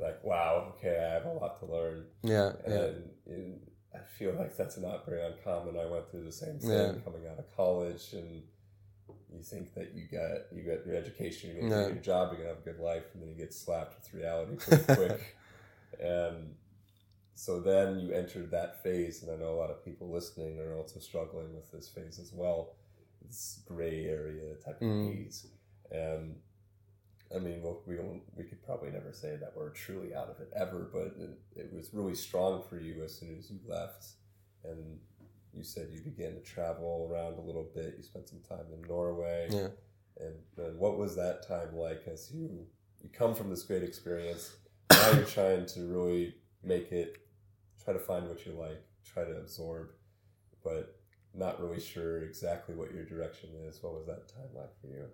[0.00, 3.60] like, wow, okay, I have a lot to learn, yeah, yeah, and, and
[3.94, 5.78] I feel like that's not very uncommon.
[5.78, 6.92] I went through the same thing Yeah.
[7.04, 8.42] coming out of college, and
[9.30, 11.86] you think that you got you got your education, you're gonna Yeah.
[11.88, 14.14] get your job, you're gonna have a good life, and then you get slapped with
[14.14, 15.36] reality pretty quick.
[16.00, 16.54] and
[17.34, 20.76] so then you entered that phase, and I know a lot of people listening are
[20.76, 22.76] also struggling with this phase as well.
[23.26, 25.14] This gray area type of Mm.
[25.16, 25.46] haze,
[25.90, 26.40] and
[27.34, 27.96] I mean, well, we
[28.36, 31.72] we could probably never say that we're truly out of it ever, but it, it
[31.72, 34.06] was really strong for you as soon as you left,
[34.64, 34.98] and
[35.54, 37.94] you said you began to travel around a little bit.
[37.96, 39.68] You spent some time in Norway, yeah.
[40.18, 42.66] and, and what was that time like as you
[43.02, 44.56] you come from this great experience?
[44.90, 47.16] Now you're trying to really make it,
[47.82, 49.88] try to find what you like, try to absorb,
[50.62, 50.96] but
[51.34, 53.82] not really sure exactly what your direction is.
[53.82, 55.06] What was that time like for you?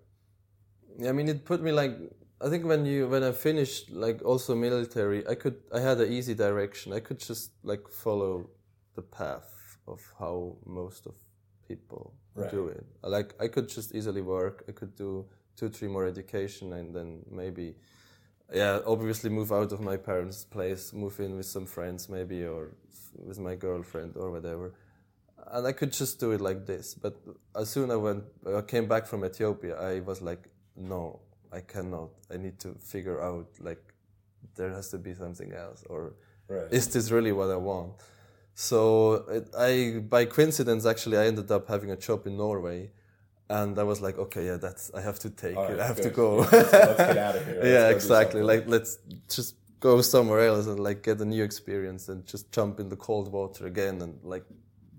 [0.99, 1.97] Yeah, I mean, it put me like
[2.41, 6.11] I think when you when I finished like also military, I could I had an
[6.11, 6.93] easy direction.
[6.93, 8.49] I could just like follow
[8.95, 11.15] the path of how most of
[11.67, 12.51] people Right.
[12.51, 12.85] do it.
[13.03, 14.63] Like I could just easily work.
[14.69, 15.25] I could do
[15.57, 17.75] two, three more education, and then maybe,
[18.53, 22.69] yeah, obviously move out of my parents' place, move in with some friends maybe, or
[23.27, 24.73] with my girlfriend or whatever
[25.51, 26.93] and I could just do it like this.
[26.93, 27.15] But
[27.55, 31.19] as soon as I went, I came back from Ethiopia, I was like, no,
[31.51, 32.09] I cannot.
[32.33, 33.81] I need to figure out like
[34.55, 36.13] there has to be something else, or
[36.47, 36.71] Right.
[36.71, 37.93] is this really what I want?
[38.55, 42.91] So it, I, by coincidence, actually, I ended up having a job in Norway,
[43.49, 45.71] and I was like, okay, yeah, that's I have to take All it.
[45.71, 46.13] right, I have to good.
[46.13, 46.35] go.
[46.37, 47.61] Let's, let's get out of here.
[47.73, 48.41] Yeah, exactly.
[48.41, 48.97] Like let's
[49.35, 52.97] just go somewhere else and like get a new experience and just jump in the
[52.97, 54.43] cold water again and like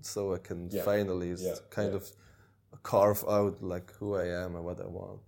[0.01, 0.81] so I can Yeah.
[0.83, 1.97] finally Yeah, kind yeah.
[1.97, 2.11] of
[2.83, 5.19] carve out like who I am and what I want.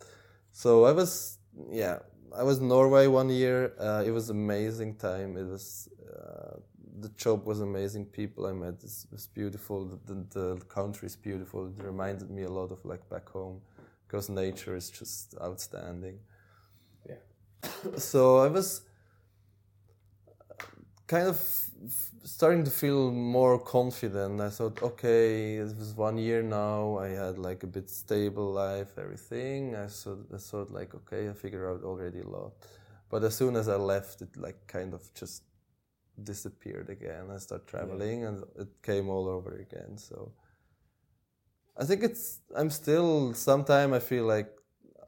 [0.54, 1.40] So I was
[1.70, 2.00] yeah,
[2.36, 3.74] I was in Norway one year.
[3.80, 5.36] Uh, it was amazing time.
[5.36, 6.58] It was uh,
[7.00, 8.06] the job was amazing.
[8.06, 9.86] People I met it was beautiful.
[9.86, 11.68] The, the, the country is beautiful.
[11.68, 13.62] It reminded me a lot of like back home
[14.08, 16.20] because nature is just outstanding.
[17.10, 17.16] Yeah.
[17.98, 18.82] So I was
[21.08, 21.38] kind of
[22.24, 24.40] starting to feel more confident.
[24.40, 26.98] I thought, okay, it was one year now.
[26.98, 29.76] I had like a bit stable life, everything.
[29.76, 32.54] I thought, I thought like, okay, I figured out already a lot.
[33.10, 35.44] But as soon as I left, it like kind of just
[36.22, 37.30] disappeared again.
[37.32, 39.98] I started traveling, and it came all over again.
[39.98, 40.32] So
[41.78, 42.40] I think it's.
[42.56, 43.34] I'm still.
[43.34, 44.50] Sometime I feel like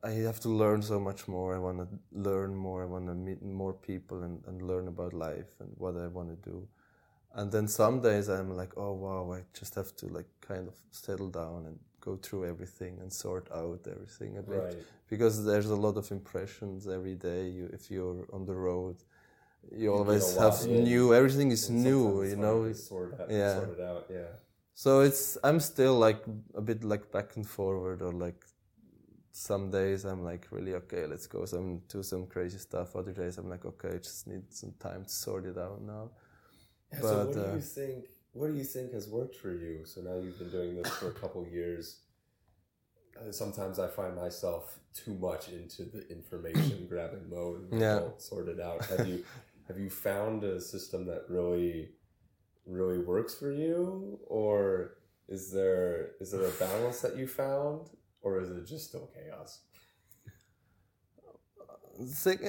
[0.04, 1.56] I have to learn so much more.
[1.56, 2.84] I want to learn more.
[2.84, 6.30] I want to meet more people and, and learn about life and what I want
[6.30, 6.68] to do.
[7.34, 10.76] And then some days I'm like, oh wow, I just have to like kind of
[10.92, 14.78] settle down and go through everything and sort out everything a bit Right.
[15.10, 17.50] because there's a lot of impressions every day.
[17.50, 18.98] You, if you're on the road,
[19.72, 21.14] you get always have new.
[21.14, 22.72] Everything is And new, you know.
[22.74, 23.56] sort, out, yeah.
[23.60, 24.06] sort it out.
[24.10, 24.32] Yeah.
[24.74, 26.22] So it's I'm still like
[26.56, 28.46] a bit like back and forward, or like
[29.36, 32.96] some days I'm like really okay, let's go some do some crazy stuff.
[32.96, 36.12] Other days I'm like okay, I just need some time to sort it out now.
[36.94, 38.06] Yeah, so But, what do uh, you think?
[38.32, 39.84] What do you think has worked for you?
[39.84, 42.00] So now you've been doing this for a couple years.
[43.20, 47.72] Uh, Sometimes I find myself too much into the information grabbing mode.
[47.72, 48.02] and Yeah.
[48.18, 48.86] Sort it out.
[48.86, 49.26] Have you
[49.68, 51.90] have you found a system that really
[52.66, 54.96] really works for you, or
[55.28, 57.90] is there is there a balance that you found,
[58.26, 59.62] or is it just still chaos?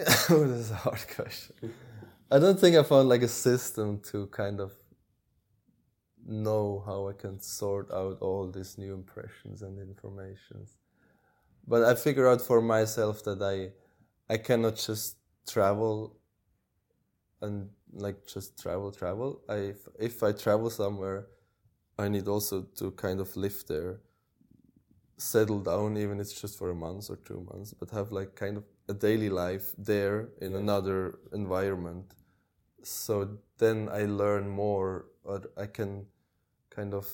[0.31, 1.55] Oh, this is a hard question.
[2.31, 4.73] I don't think I found like a system to kind of
[6.27, 10.77] know how I can sort out all these new impressions and informations.
[11.67, 13.73] but I figure out for myself that I
[14.35, 15.17] I cannot just
[15.49, 16.17] travel
[17.43, 19.43] and like just travel travel.
[19.49, 21.27] I if I travel somewhere,
[21.99, 24.01] I need also to kind of live there,
[25.17, 28.35] settle down, even if it's just for a month or two months, but have like
[28.35, 32.13] kind of a daily life there in another environment.
[32.83, 36.07] So then I learn more, or I can
[36.71, 37.07] kind of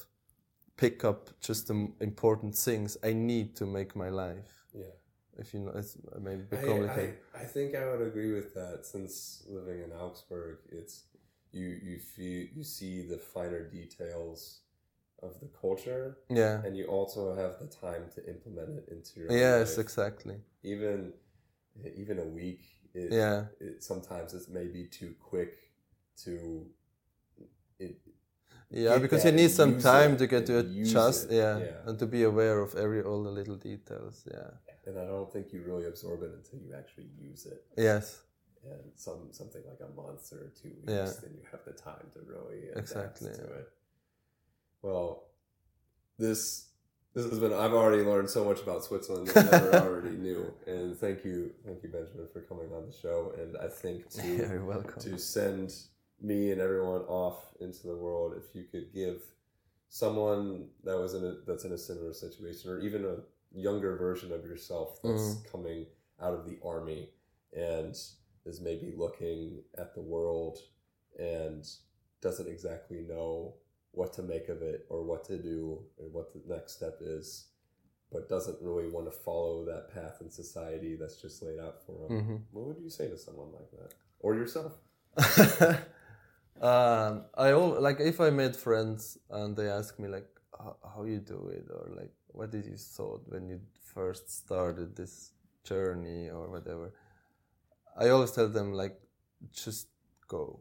[0.77, 4.65] pick up just the important things I need to make my life.
[4.75, 4.85] Yeah.
[5.39, 7.19] If you know, it's maybe a I, bit I, complicated.
[7.35, 8.85] I think I would agree with that.
[8.85, 11.05] Since living in Augsburg, it's
[11.53, 14.62] you you feel you see the finer details
[15.23, 16.63] of the culture, yeah.
[16.65, 19.85] and you also have the time to implement it into your Yes, life.
[19.87, 20.37] exactly.
[20.63, 21.13] even
[21.97, 22.63] even a week.
[22.95, 23.47] It, Yeah.
[23.61, 25.53] it, sometimes it's maybe too quick
[26.25, 26.67] to
[27.79, 27.97] it.
[28.71, 31.87] Yeah, because you need some time it to get to adjust, yeah, Yeah.
[31.87, 34.27] and to be aware of every all the little details.
[34.31, 34.51] Yeah.
[34.87, 37.61] and I don't think you really absorb it until you actually use it.
[37.77, 38.07] Yes.
[38.65, 41.11] and some something like a month or two weeks, Yeah.
[41.23, 43.69] then you have the time to really adapt Exactly, to it.
[44.83, 45.25] Well,
[46.19, 46.69] this
[47.15, 47.53] this has been.
[47.53, 51.53] I've already learned so much about Switzerland that I never already knew, and thank you,
[51.65, 53.33] thank you, Benjamin, for coming on the show.
[53.39, 55.75] And I think to to send
[56.21, 59.23] me and everyone off into the world, if you could give
[59.89, 63.17] someone that was in a that's in a similar situation, or even a
[63.55, 65.53] younger version of yourself that's Mm.
[65.53, 65.87] coming
[66.21, 67.11] out of the army
[67.55, 67.95] and
[68.47, 70.59] is maybe looking at the world
[71.19, 71.69] and
[72.23, 73.55] doesn't exactly know
[73.93, 77.49] what to make of it or what to do or what the next step is,
[78.11, 81.93] but doesn't really want to follow that path in society that's just laid out for
[81.99, 82.13] them.
[82.25, 83.95] hmm What would you say to someone like that?
[84.21, 84.73] Or yourself?
[86.61, 90.29] um, I all like if I made friends and they ask me like
[90.59, 93.61] how, how you do it or like what did you thought when you
[93.95, 95.33] first started this
[95.65, 96.93] journey or whatever.
[97.97, 98.99] I always tell them like
[99.53, 99.89] just
[100.29, 100.61] go.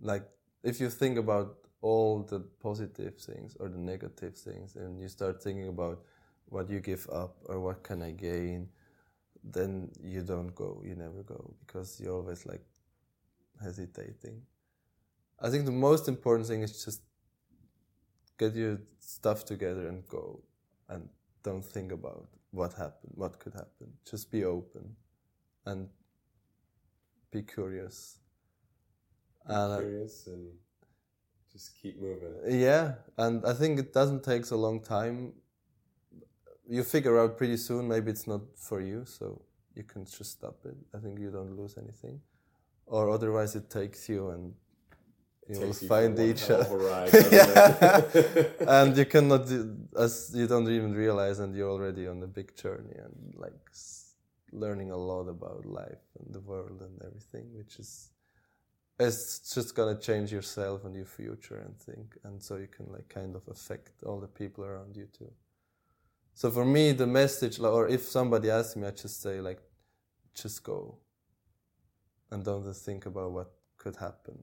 [0.00, 0.28] Like
[0.62, 5.42] if you think about all the positive things or the negative things and you start
[5.42, 6.02] thinking about
[6.46, 8.68] what you give up or what can I gain,
[9.44, 12.64] then you don't go, you never go because you're always like
[13.62, 14.42] hesitating.
[15.40, 17.02] I think the most important thing is just
[18.38, 20.40] get your stuff together and go
[20.88, 21.08] and
[21.42, 23.92] don't think about what happened, what could happen.
[24.08, 24.96] Just be open
[25.66, 25.88] and
[27.30, 28.18] be curious.
[29.46, 30.52] And I- Curious and
[31.52, 32.34] just keep moving.
[32.48, 35.32] yeah, and I think it doesn't take so long time.
[36.68, 39.42] You figure out pretty soon maybe it's not for you, so
[39.74, 40.76] you can just stop it.
[40.94, 42.20] I think you don't lose anything,
[42.86, 44.52] or otherwise it takes you and
[45.48, 46.84] you will Takes you find each hell of a other.
[46.92, 48.02] ride, yeah,
[48.80, 52.54] and you cannot do- as you don't even realize, and you're already on a big
[52.54, 53.54] journey and like
[54.52, 58.10] learning a lot about life and the world and everything, which is
[59.00, 63.08] it's just gonna change yourself and your future and think and so you can like
[63.08, 65.32] kind of affect all the people around you too
[66.34, 69.60] so for me the message or if somebody asks me i just say like
[70.34, 70.98] just go
[72.30, 74.38] and don't think about what could happen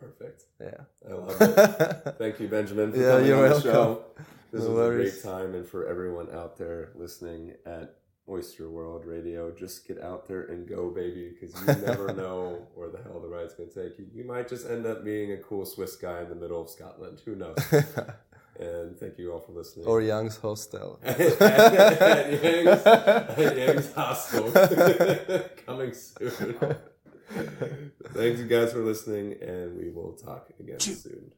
[0.00, 0.44] Perfect.
[0.60, 2.14] yeah I love it.
[2.18, 3.72] Thank you, Benjamin, for Yeah, coming you're on the welcome.
[3.72, 4.04] show.
[4.52, 7.96] This No was a great time, and for everyone out there listening at
[8.28, 12.88] Oyster World Radio, just get out there and go, baby, because you never know where
[12.88, 14.06] the hell the ride's going to take you.
[14.14, 17.20] You might just end up being a cool Swiss guy in the middle of Scotland.
[17.24, 17.56] Who knows?
[18.60, 19.86] and thank you all for listening.
[19.86, 24.52] or young's hostel at Yang's, at Yang's Hostel.
[25.66, 26.76] Coming soon.
[28.12, 31.32] Thanks, you guys, for listening, and we will talk again soon.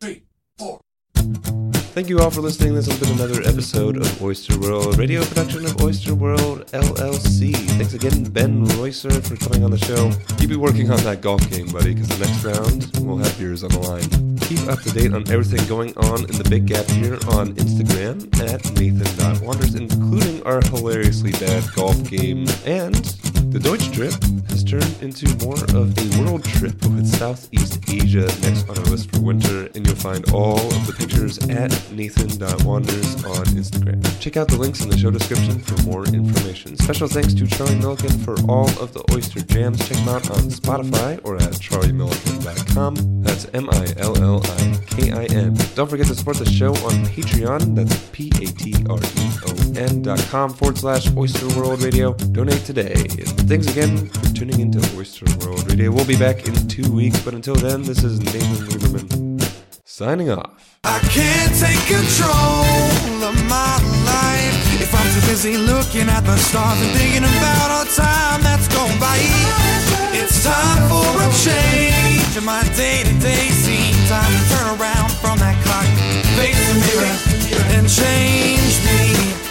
[1.94, 2.74] Thank you all for listening.
[2.74, 7.54] This has been another episode of Oyster World, radio production of Oyster World LLC.
[7.54, 10.10] Thanks again, Ben Roycer, for coming on the show.
[10.36, 13.62] Keep be working on that golf game, buddy, because the next round we'll have beers
[13.62, 14.36] on the line.
[14.38, 18.26] Keep up to date on everything going on in the Big Gap here on Instagram
[18.42, 22.48] at Nathan.Wanders, including our hilariously bad golf game.
[22.66, 23.06] And
[23.54, 24.12] the Deutsch trip
[24.50, 29.14] has turned into more of a world trip with Southeast Asia next on our list
[29.14, 34.02] for winter, and you'll find all of the pictures at Nathan.Wanders on Instagram.
[34.20, 36.76] Check out the links in the show description for more information.
[36.78, 39.78] Special thanks to Charlie Millikin for all of the Oyster Jams.
[39.88, 43.22] Check them out on Spotify or at charliemillikin.com.
[43.22, 45.54] That's M I L L I K I N.
[45.76, 47.76] Don't forget to support the show on Patreon.
[47.76, 52.14] That's P A T R E O N dot com forward slash Oyster World Radio.
[52.14, 52.94] Donate today.
[53.46, 55.92] Thanks again for tuning into Oyster World Radio.
[55.92, 59.52] We'll be back in two weeks, but until then, this is Nathan Lieberman
[59.84, 60.78] signing off.
[60.82, 63.76] I can't take control of my
[64.08, 68.66] life if I'm too busy looking at the stars and thinking about all time that's
[68.72, 69.20] gone by.
[70.16, 73.94] It's time for a change in my day to day scene.
[74.08, 75.86] Time to turn around from that clock,
[76.40, 77.14] face the mirror,
[77.76, 79.43] and change.